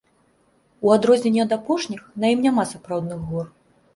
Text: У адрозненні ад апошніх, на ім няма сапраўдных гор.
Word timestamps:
У 0.87 0.93
адрозненні 0.93 1.41
ад 1.43 1.51
апошніх, 1.59 2.01
на 2.23 2.31
ім 2.37 2.43
няма 2.45 2.63
сапраўдных 2.71 3.19
гор. 3.29 3.45